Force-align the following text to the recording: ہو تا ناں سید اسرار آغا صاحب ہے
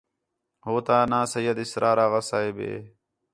ہو 0.65 0.75
تا 0.87 0.97
ناں 1.11 1.25
سید 1.33 1.57
اسرار 1.63 1.97
آغا 2.05 2.21
صاحب 2.29 2.55
ہے 2.65 2.75